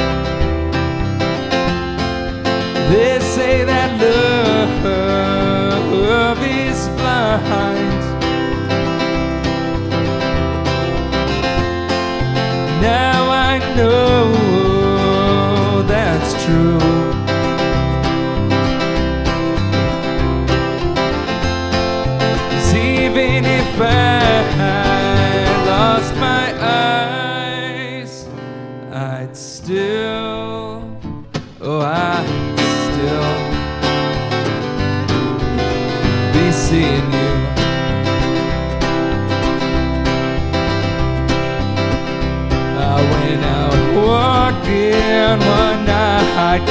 [7.34, 7.73] Is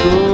[0.05, 0.32] night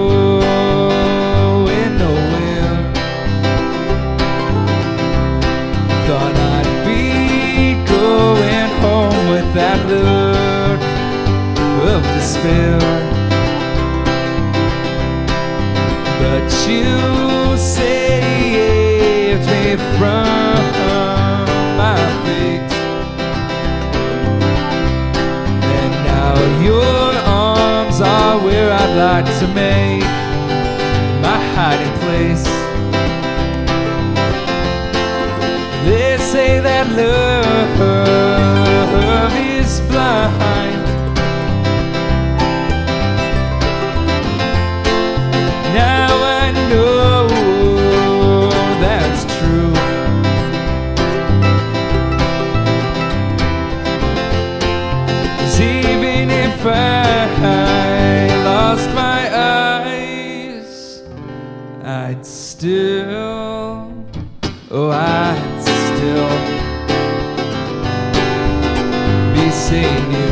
[29.26, 29.68] to make
[65.61, 66.29] still
[69.33, 70.28] be seeing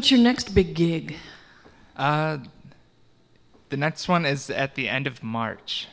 [0.00, 1.16] what's your next big gig?
[1.94, 2.38] Uh,
[3.68, 5.88] the next one is at the end of March.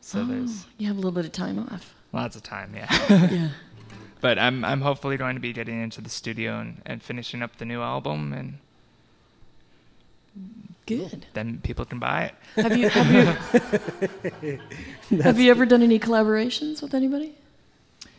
[0.00, 1.94] So there's You have a little bit of time off.
[2.12, 2.88] lots of time, yeah.
[3.30, 3.50] Yeah.
[4.20, 7.58] but I'm I'm hopefully going to be getting into the studio and, and finishing up
[7.58, 8.58] the new album and
[10.86, 11.26] Good.
[11.34, 12.34] then people can buy it.
[12.60, 13.10] Have you have
[14.40, 14.58] you
[15.22, 17.36] have you ever done any collaborations with anybody?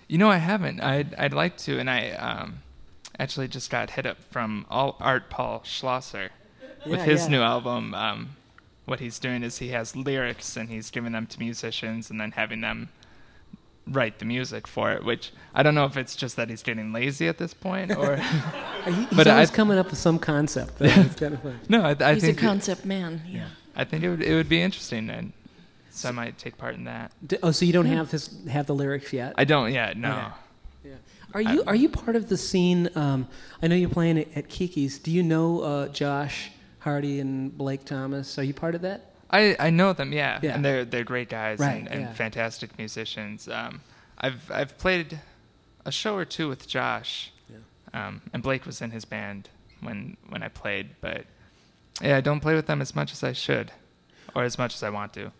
[0.08, 0.80] You know, I haven't.
[0.80, 2.64] I'd I'd like to, and I um,
[3.20, 6.32] actually just got hit up from All Art Paul Schlosser
[6.86, 7.30] with Yeah, his yeah.
[7.30, 7.94] new album.
[7.94, 8.36] Um,
[8.86, 12.32] what he's doing is he has lyrics and he's giving them to musicians and then
[12.32, 12.90] having them
[13.88, 15.04] write the music for it.
[15.04, 18.16] Which I don't know if it's just that he's getting lazy at this point, or
[18.86, 20.78] He- He's But always I- coming up with some concept.
[20.80, 20.86] Though.
[20.86, 21.60] It's kind of fun.
[21.70, 21.82] no.
[21.82, 23.22] I, I He's a think concept man.
[23.28, 23.48] Yeah.
[23.76, 25.34] I think it would it would be interesting, and
[25.90, 27.12] so I might take part in that.
[27.26, 29.34] D- Oh, so you don't have this have the lyrics yet?
[29.38, 29.98] I don't yet.
[29.98, 30.32] No.
[30.84, 30.92] Yeah.
[31.36, 32.90] Are you are you part of the scene?
[32.96, 33.28] Um,
[33.62, 34.98] I know you're playing at, at Kiki's.
[35.00, 38.40] Do you know uh, Josh Hardy and Blake Thomas?
[38.40, 39.12] Are you part of that?
[39.30, 40.56] I, I know them, yeah, Yeah.
[40.56, 42.14] and they're they're great guys Right, and, and yeah.
[42.14, 43.50] fantastic musicians.
[43.50, 43.82] Um,
[44.18, 45.20] I've I've played
[45.86, 47.34] a show or two with Josh,
[47.94, 49.50] um, and Blake was in his band
[49.82, 51.26] when when I played, but
[52.02, 53.74] yeah, I don't play with them as much as I should,
[54.34, 55.32] or as much as I want to.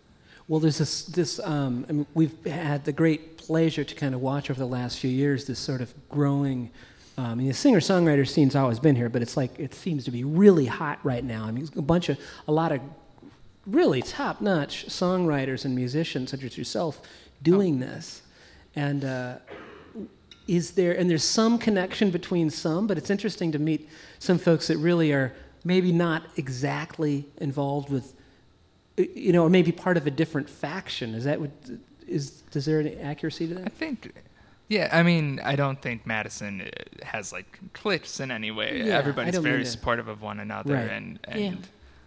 [0.48, 1.40] Well, there's this this.
[1.40, 5.00] Um, I mean, we've had the great pleasure to kind of watch over the last
[5.00, 6.70] few years this sort of growing.
[7.18, 10.10] Um, I mean, the singer-songwriter scene's always been here, but it's like it seems to
[10.10, 11.44] be really hot right now.
[11.46, 12.80] I mean, a bunch of a lot of
[13.66, 17.00] really top-notch songwriters and musicians, such as yourself,
[17.42, 18.22] doing this.
[18.76, 19.38] And uh,
[20.46, 23.88] is there and there's some connection between some, but it's interesting to meet
[24.20, 25.34] some folks that really are
[25.64, 28.12] maybe not exactly involved with
[28.96, 31.14] you know, or maybe part of a different faction.
[31.14, 31.50] Is that what
[32.06, 32.42] is?
[32.52, 33.66] Is there any accuracy to that?
[33.66, 34.12] I think,
[34.68, 38.82] yeah, I mean, I don't think Madison uh, has like cliques in any way.
[38.84, 40.90] Yeah, Everybody's very supportive of one another Right.
[40.90, 41.54] and and Yeah.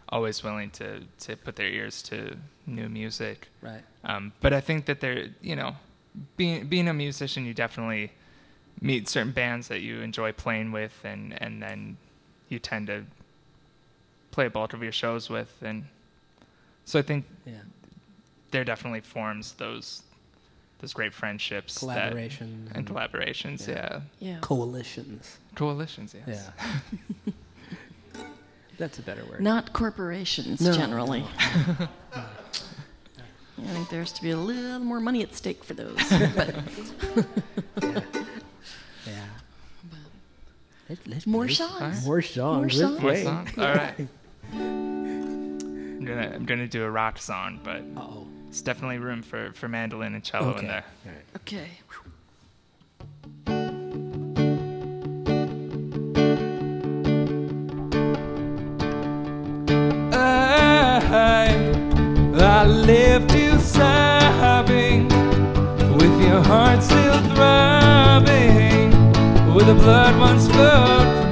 [0.10, 3.50] always willing to to put their ears to new music.
[3.62, 3.84] Right.
[4.04, 5.76] Um, but I think that they're, you know,
[6.38, 8.12] being being a musician, you definitely
[8.82, 11.98] meet certain bands that you enjoy playing with, and and then
[12.48, 13.04] you tend to
[14.32, 15.86] play a bulk of your shows with, and
[16.90, 17.54] so I think Yeah.
[18.52, 20.02] there definitely forms those
[20.80, 23.68] those great friendships, that- Collaboration and collaborations.
[23.68, 24.00] Yeah.
[24.20, 24.38] Yeah, Yeah.
[24.40, 25.38] coalitions.
[25.56, 26.16] coalitions.
[26.26, 26.50] Yes.
[26.56, 27.34] Yeah.
[28.80, 29.42] That's a better word.
[29.42, 31.26] Not corporations No, generally.
[32.16, 32.28] I
[33.74, 36.00] think there's to be a little more money at stake for those.
[37.76, 38.06] But
[39.06, 39.26] Yeah.
[40.90, 42.06] Let's, let's more play songs.
[42.06, 42.80] More songs.
[42.80, 43.02] More songs.
[43.02, 43.50] More songs.
[43.58, 44.08] All right.
[46.16, 48.28] Gonna I'm gonna do a rock song, but Oh.
[48.49, 50.60] it's definitely room for, for mandolin and cello Okay.
[50.60, 50.84] in there.
[51.05, 51.26] All right.
[51.38, 51.68] Okay.
[61.01, 61.47] I,
[62.36, 65.07] I left you sobbing
[65.97, 68.91] with your heart still throbbing,
[69.53, 71.29] with the blood once flowed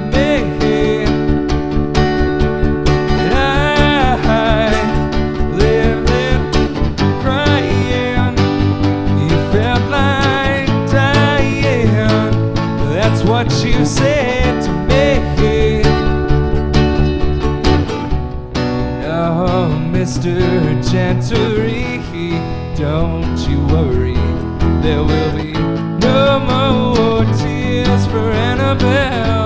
[23.72, 24.14] worry.
[24.82, 29.37] There will be no more tears for Annabelle.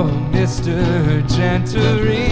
[0.00, 0.78] Oh, Mr.
[1.28, 2.28] Gentry,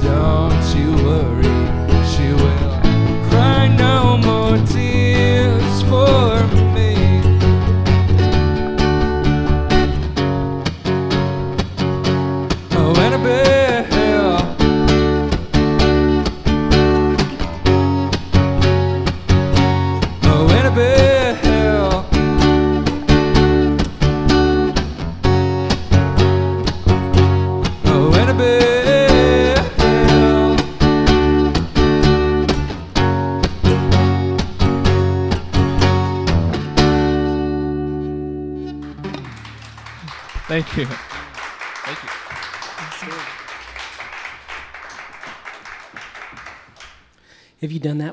[0.00, 1.58] don't you worry.
[2.06, 5.07] She will cry no more tears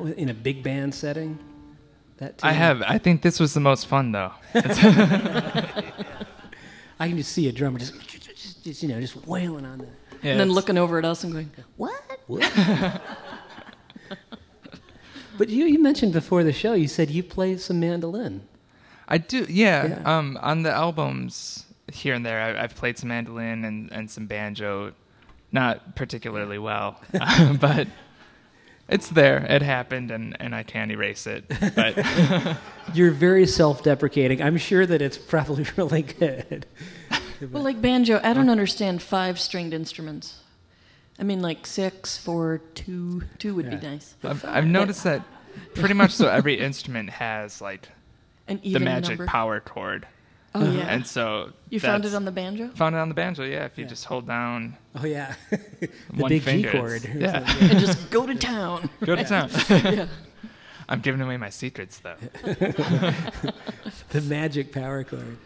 [0.06, 1.38] in a big band setting?
[2.18, 2.82] That I have.
[2.82, 4.32] I think this was the most fun though.
[4.54, 5.82] I
[7.10, 9.88] can just see a drummer just, just, just you know, just wailing on the.
[10.22, 12.02] Yeah, and then looking over at us and going, "What?"
[15.38, 18.48] But you, you mentioned before the show, you said you play some mandolin.
[19.08, 19.88] I do, yeah.
[19.88, 20.18] Yeah.
[20.18, 24.28] Um, on the albums here and there, I, I've played some mandolin and, and some
[24.28, 24.94] banjo,
[25.52, 27.02] not particularly well,
[27.60, 27.88] but
[28.88, 29.46] it's there.
[29.50, 31.46] It happened, and, and I can't erase it.
[31.76, 31.98] But
[32.94, 34.42] You're very self-deprecating.
[34.42, 36.66] I'm sure that it's probably really good.
[37.52, 40.40] Well, like banjo, I don't understand five-stringed instruments.
[41.20, 43.24] I mean, like six, four, two.
[43.40, 43.76] Two would Yeah.
[43.76, 44.16] be nice.
[44.24, 45.22] I've, I've noticed that
[45.74, 47.90] pretty much so every instrument has like
[48.48, 49.26] An the magic number.
[49.26, 50.06] power chord,
[50.58, 50.88] Oh yeah.
[50.94, 52.70] and so you found it on the banjo.
[52.76, 53.44] found it on the banjo.
[53.44, 53.90] Yeah, if you Yeah.
[53.90, 57.16] just hold down Oh yeah, the one big finger, G it's- chord.
[57.16, 58.90] or Yeah, and just go to town.
[59.04, 59.50] go to town.
[59.70, 60.08] yeah.
[60.88, 62.16] I'm giving away my secrets though.
[64.10, 65.38] the magic power chord.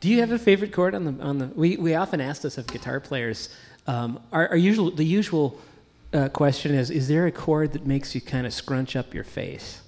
[0.00, 1.46] Do you have a favorite chord on the on the?
[1.48, 3.48] We, we often ask this of guitar players.
[3.86, 5.60] Um, our, our usual the usual
[6.12, 9.24] uh, question is: Is there a chord that makes you kind of scrunch up your
[9.24, 9.82] face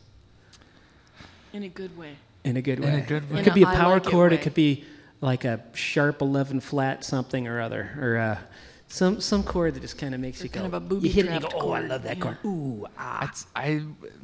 [1.53, 2.17] In a good way.
[2.45, 2.89] In a good way?
[2.89, 3.41] In a good way.
[3.41, 4.33] It could be a power like it chord.
[4.33, 4.43] It way.
[4.45, 4.85] could be
[5.21, 8.39] like a sharp eleven flat something or other, or uh,
[8.89, 10.61] some some chord that just kind of makes Or you go.
[10.61, 12.23] kind of a booby you hit it and you go, oh, I love that yeah.
[12.23, 13.83] chord." Ooh, ah, It's, I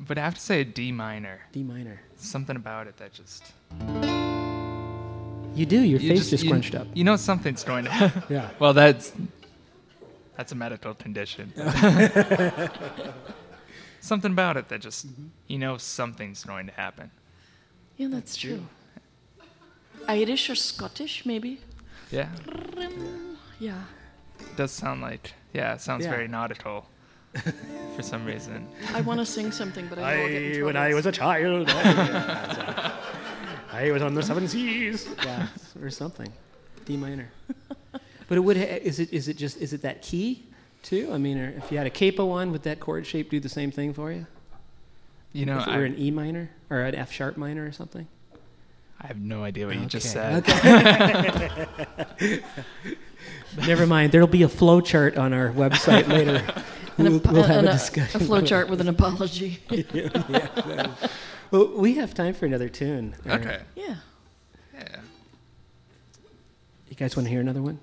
[0.09, 1.41] would have to say a D minor.
[1.53, 2.01] D minor.
[2.17, 3.53] Something about it that just
[5.55, 5.81] You do.
[5.81, 6.87] Your You face just- just you- scrunched up.
[6.95, 8.25] You know something's going to.
[8.31, 8.51] Yeah.
[8.59, 9.13] well, that's
[10.37, 11.53] that's a medical condition.
[14.01, 15.27] Something about it that just Mm-hmm.
[15.47, 17.11] you know something's going to happen.
[17.97, 18.63] Yeah, that's true.
[20.09, 21.61] Irish or Scottish, maybe?
[22.11, 22.29] Yeah,
[23.59, 23.83] Yeah.
[24.41, 25.75] it does sound like yeah.
[25.75, 26.11] It sounds Yeah.
[26.11, 26.87] very nautical
[27.97, 28.67] for some reason.
[28.93, 32.93] I want to sing something, but I I'll get when I was a child, I,
[33.73, 35.09] I was on the seven seas.
[35.25, 35.47] Yeah,
[35.81, 36.33] or something.
[36.85, 37.31] D minor.
[38.29, 38.57] But it would.
[38.57, 39.13] Ha- is it?
[39.13, 39.57] Is it just?
[39.59, 40.45] Is it that key
[40.83, 41.11] too?
[41.13, 43.49] I mean, or if you had a capo on, would that chord shape do the
[43.49, 44.27] same thing for you?
[45.35, 47.73] You know, if it I, were an E minor or an F sharp minor or
[47.73, 48.07] something?
[49.01, 50.49] I have no idea what you just said.
[50.49, 51.59] okay.
[53.67, 54.13] Never mind.
[54.13, 56.43] There'll be a flow chart on our website later.
[56.97, 58.23] An We'll, ap- we'll have an- a a, discussion.
[58.23, 59.59] a flow chart with an apology.
[61.51, 63.15] Well, we have time for another tune.
[63.27, 63.61] Or- Okay.
[63.77, 63.97] yeah.
[64.75, 64.97] Yeah.
[66.89, 67.79] You guys want to hear another one?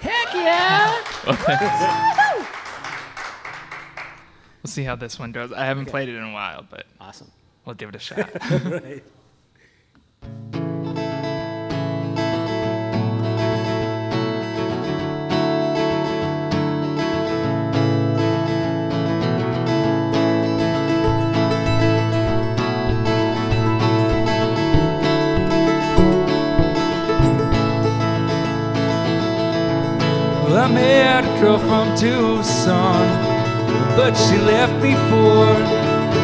[0.00, 1.02] Heck yeah!
[4.64, 5.52] We'll see how this one goes.
[5.52, 7.30] I haven't played it in a while, but Awesome.
[7.66, 8.30] we'll give it a shot.
[8.64, 9.04] right.
[30.44, 33.23] Well, I met a girl from Tucson,
[33.96, 35.44] but she left me for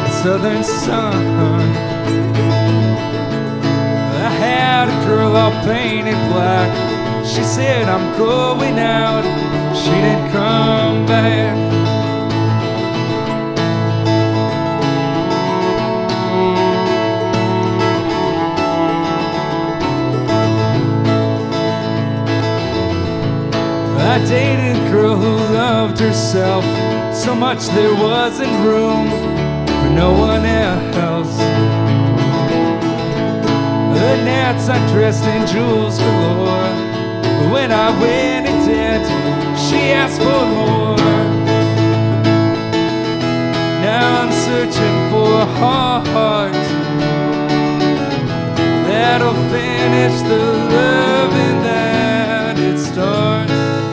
[0.03, 1.15] the southern sun.
[4.25, 6.69] I had a girl all painted black.
[7.25, 9.23] She said, I'm going out.
[9.75, 11.57] She didn't come back.
[24.13, 24.70] I dated
[25.81, 26.63] loved herself
[27.11, 29.09] so much there wasn't room
[29.79, 31.35] for no one else.
[33.97, 36.73] The nights I dressed in jewels galore.
[37.23, 39.03] But when I went in debt,
[39.57, 40.97] she asked for more.
[43.87, 46.53] Now I'm searching for a heart
[48.87, 50.43] that'll finish the
[50.77, 53.90] loving that it starts.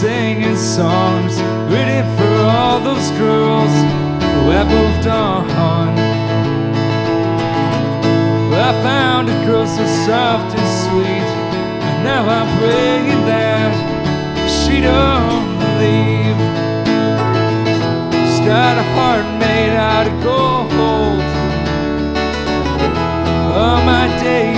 [0.00, 1.36] Singing songs,
[1.70, 3.70] waiting for all those girls
[4.32, 5.46] who have moved on.
[8.48, 11.28] Well, I found a girl so soft and sweet,
[11.88, 13.72] and now I'm praying that
[14.48, 16.40] she don't leave.
[18.24, 21.20] She's got a heart made out of gold.
[23.52, 24.49] All my days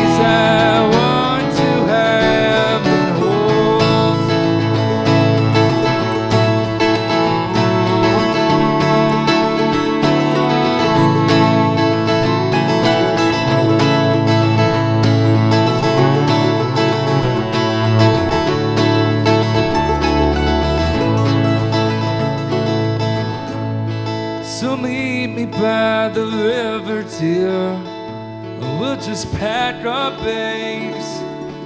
[28.81, 31.07] we'll just pack our bags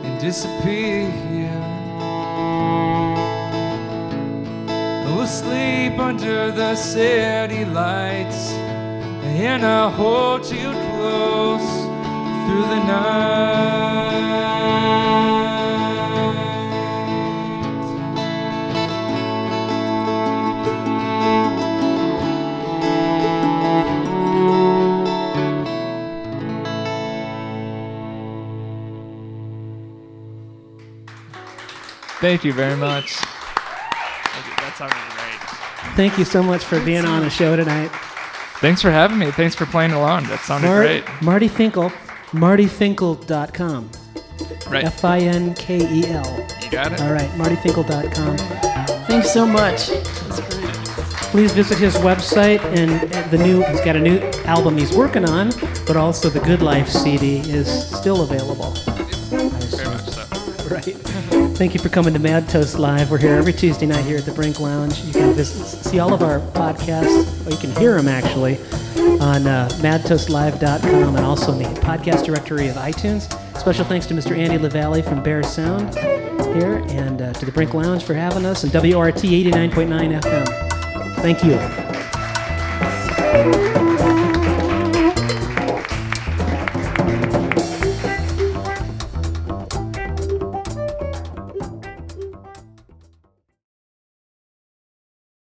[0.04, 1.08] and disappear.
[5.06, 8.52] We'll sleep under the city lights,
[9.24, 11.70] and I'll hold you close
[12.46, 13.76] through the night.
[32.26, 33.12] Thank you very much.
[33.12, 34.56] Thank you.
[34.56, 35.94] That sounded great.
[35.94, 37.86] Thank you so much for being on the show tonight.
[38.58, 39.30] Thanks for having me.
[39.30, 40.24] Thanks for playing along.
[40.24, 41.04] That sounded Mar- great.
[41.22, 41.90] Marty Finkel,
[42.32, 43.90] martyfinkel.com.
[44.68, 44.84] Right.
[44.84, 46.46] F I N K E L.
[46.64, 47.00] You got it?
[47.00, 48.36] All right, martyfinkel.com.
[49.06, 49.86] Thanks so much.
[49.90, 50.74] That's great.
[51.30, 53.62] Please visit his website and the new.
[53.66, 55.50] He's got a new album he's working on,
[55.86, 58.74] but also the Good Life CD is still available.
[61.56, 63.10] Thank you for coming to Mad Toast Live.
[63.10, 65.00] We're here every Tuesday night here at the Brink Lounge.
[65.00, 68.58] You can visit, see all of our podcasts, or you can hear them actually,
[69.20, 73.22] on uh, madtoastlive.com and also in the podcast directory of iTunes.
[73.58, 74.36] Special thanks to Mr.
[74.36, 75.94] Andy LaValle from Bear Sound
[76.54, 80.46] here, and uh, to the Brink Lounge for having us, and WORT 89.9 FM.
[81.22, 81.56] Thank you.